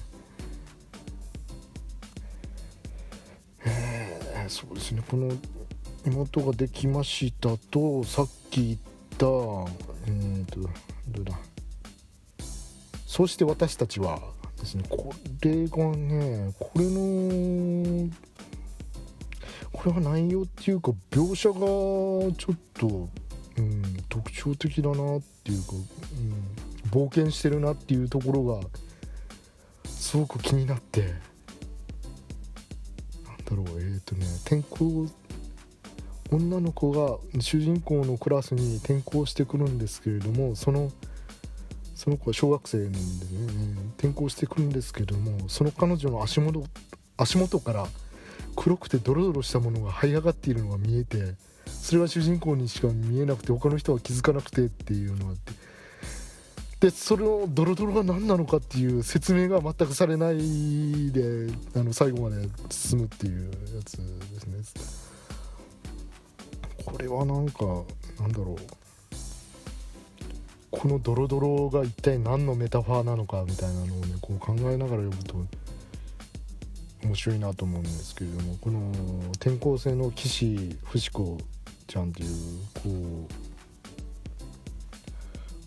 [3.65, 5.03] えー、そうですね。
[5.09, 5.33] この
[6.05, 8.79] 妹ができましたとさっき言っ
[9.17, 11.39] たえっ、とどうだ。
[13.07, 14.21] そして私たちは
[14.59, 18.09] ですねこれがねこれの
[19.73, 21.57] これは内容っていうか描写が
[22.37, 23.09] ちょっと、
[23.59, 28.61] うん、特徴的だなっていうか、うん、冒険してるなっていうところが
[29.85, 31.17] すごく気になってなんだ
[33.51, 35.07] ろうえっ、ー、とね転校
[36.33, 40.91] 女の子が主人公のクラスに転校してくるんですけれどもその
[41.95, 43.03] その子は小学生なんでね。
[43.99, 46.65] 転校してくるんですけれどもその彼女の足元
[47.17, 47.87] 足元から
[48.57, 51.35] 黒くてドロドロしたものが這い上がっているのが見えて
[51.67, 55.53] それは主人公にしか見えなくて他の人は気づかなくてっていうのがあって。
[56.81, 64.03] でそれをドロドロが何なのかっていう説明が全くされないであの最後まで進むっていうやつで
[64.41, 65.12] すね。
[66.85, 67.65] これはなんか
[68.21, 68.57] なんだろう。
[70.73, 75.37] このドロドロが一体何のメタファーなのかみたいなのをねこう考えながら読むと
[77.05, 78.91] 面白いなと思うんですけれどもこの
[79.37, 81.39] 転校生の岸不子
[81.87, 82.29] ちゃんっていう
[82.75, 83.29] こ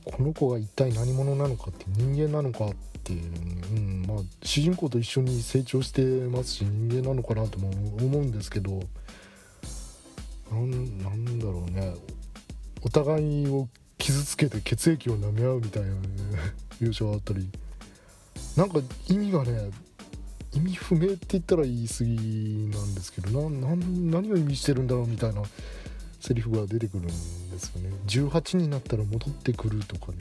[0.08, 3.24] うこの子が一体何者なのかって人間なのかっていう、
[3.76, 8.80] うんまあ、主人公と一緒に成長してますし人間なのかなとも思うんですけど
[10.52, 11.94] なんなんだろうね。
[12.84, 13.68] お互いを
[13.98, 15.98] 傷つけて血液を舐め合うみたいな、ね、
[16.80, 17.50] 描写があったり。
[18.56, 19.70] なんか意味がね
[20.54, 25.44] 意味不明って言ったら言い過ぎなんですけど何を意味してるんだろうみたいな
[26.22, 27.90] セリフが出てくるんですよね。
[28.08, 30.20] 18になったら戻ってくるとかね。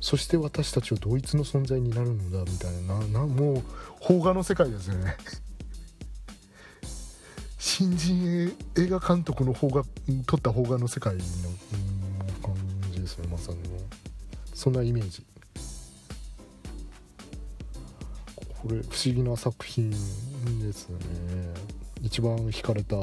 [0.00, 3.62] そして私たちは同一の存在になるのだみたいななもう
[4.04, 5.16] 邦画の世界ですよね。
[7.60, 9.84] 新人映画監督の方が
[10.26, 11.22] 撮った邦画の世界の
[12.42, 12.54] 感
[12.90, 13.68] じですねまさにね
[14.54, 15.22] そんなイメージ
[18.62, 19.96] これ不思議な作品で
[20.72, 20.98] すね。
[22.02, 22.96] 一番惹かれた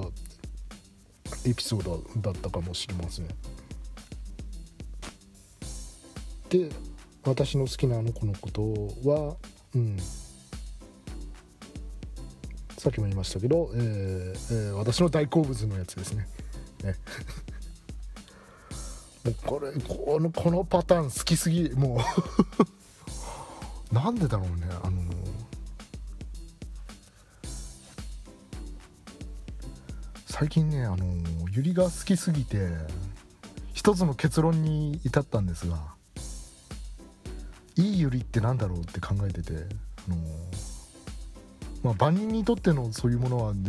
[1.45, 3.27] エピソードだったかもしれません。
[6.49, 6.69] で
[7.23, 8.61] 私の好きなあの子のこと
[9.09, 9.35] は
[9.75, 9.97] うん。
[12.87, 16.25] さっきも言いましたけど、えーえー、私の大好物のやつですね。
[16.85, 16.95] ね。
[19.25, 21.99] もうこれこのこのパターン好きすぎも
[23.91, 23.91] う。
[23.93, 25.01] なんでだろうねあの
[30.25, 31.05] 最近ねあの
[31.51, 32.69] ユリが好きすぎて
[33.73, 35.77] 一つの結論に至ったんですが
[37.75, 39.53] いいユリって何だろうって考えてて
[40.09, 40.17] あの
[41.87, 43.61] まあ、万人にとってのそういうものは、ね、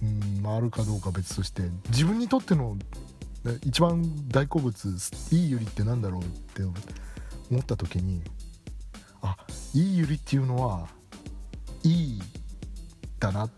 [0.00, 2.76] うんまあ、あるかどうか別として自分にとっての
[3.64, 4.88] 一番大好物
[5.32, 8.22] いいユリって何だろうって思った時に
[9.22, 9.36] あ
[9.74, 10.86] いいユリっていうのは
[11.82, 12.22] いい
[13.18, 13.54] だなって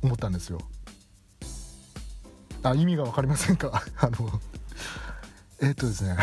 [0.00, 0.60] 思ったんですよ。
[2.62, 3.82] あ意味が分かりませんか？
[3.98, 4.40] あの
[5.60, 6.16] えっとですね。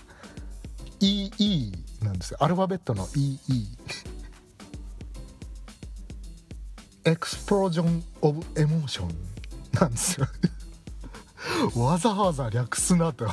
[1.00, 2.34] EE なんです。
[2.38, 3.38] アルファベットの EE
[7.04, 9.08] Explosion of Emotion
[9.72, 10.26] なんですよ。
[11.76, 13.26] わざわざ略すなと。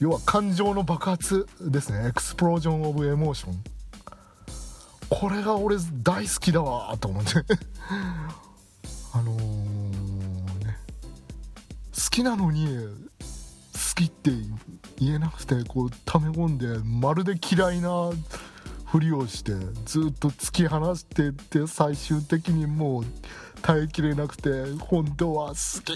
[0.00, 2.08] 要は感情の爆発ですね。
[2.08, 3.62] Explosion of Emotion
[5.10, 7.32] これが俺大好きだわと思って。
[9.12, 10.78] あの、ね。
[11.94, 12.66] 好きなのに
[14.02, 14.30] きって
[14.98, 18.10] 言えなくてこう溜め込んでまるで嫌いな
[18.84, 19.52] ふりをして
[19.86, 23.04] ずっと突き放してって最終的にもう
[23.62, 24.50] 耐えきれなくて
[24.80, 25.94] 本当は好き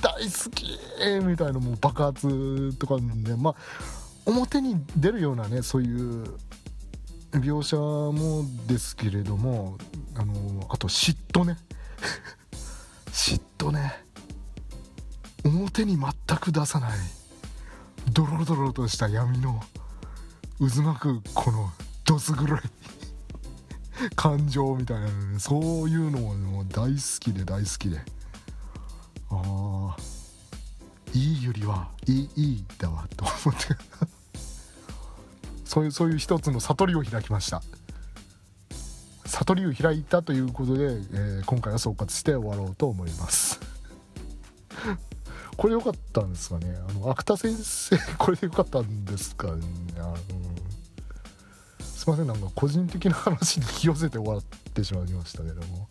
[0.00, 0.78] 大好き
[1.24, 3.54] みたいなもう爆発とかでまあ
[4.26, 6.24] 表に出るようなねそういう
[7.32, 9.78] 描写もですけれども
[10.14, 10.34] あの
[10.70, 11.56] あと嫉妬ね。
[13.10, 14.05] 嫉妬ね。
[15.46, 16.98] 表に全く出さない
[18.12, 19.60] ドロドロとした闇の
[20.58, 21.70] 渦巻くこの
[22.04, 22.60] どす黒い
[24.14, 27.98] 感情みたいな、そういうのも大好きで大好きで。
[29.30, 29.96] ああ
[31.12, 33.74] いいよりはいいいいだわと思って。
[35.64, 37.62] そういうそういう一つの悟りを開きました。
[39.24, 43.75] 悟りを開いたということで、えー、今回は総括して終わろうと思います。
[45.56, 46.76] これ良かったんですかね。
[46.88, 49.62] あの芥田先生 これで良かったんですかね。
[49.96, 50.16] あの
[51.80, 54.42] すいませんなんか個人的な話に引き寄せて終わっ
[54.74, 55.88] てしまいましたけども、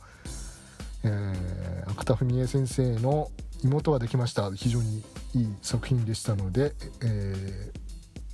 [1.04, 3.32] えー、芥田文江先生の
[3.64, 5.04] 「妹はできました」非常に
[5.34, 7.72] いい作品でしたので、え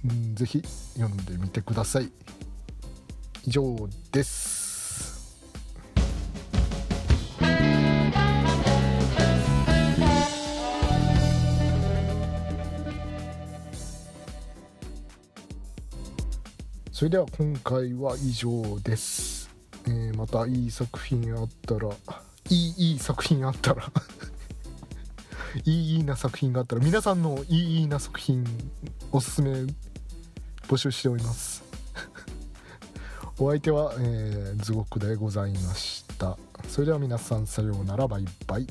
[0.06, 0.64] ー、ぜひ
[0.96, 2.12] 読んでみてください。
[3.46, 4.61] 以上です。
[17.02, 19.50] それでは今回は以上です、
[19.88, 21.94] えー、またいい作品あったらい
[22.54, 23.92] いいい作品あったら。
[25.66, 28.46] いいいいな作品があったら皆さんのいいいいな作品
[29.12, 29.52] おすすめ
[30.68, 31.64] 募集しております。
[33.40, 36.38] お相手は、えー、ズゴックでございました。
[36.68, 38.08] それでは皆さんさようなら。
[38.08, 38.68] バイバイ。